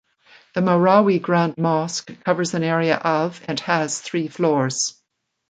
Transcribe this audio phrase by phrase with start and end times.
[0.55, 4.95] The Marawi Grand Mosque covers an area of and has three floors.